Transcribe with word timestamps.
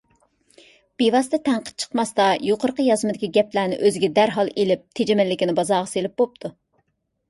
بىۋاسىتە 1.01 1.39
تەنقىد 1.49 1.77
چىقماستا 1.83 2.31
يۇقىرىقى 2.47 2.87
يازمىدىكى 2.89 3.31
گەپلەرنى 3.39 3.81
ئۆزىگە 3.85 4.13
دەرھال 4.19 4.53
ئېلىپ 4.59 4.85
تېجىمەللىكىنى 5.01 5.61
بازارغا 5.65 5.97
سېلىپ 5.97 6.21
بوپتۇ. 6.23 6.57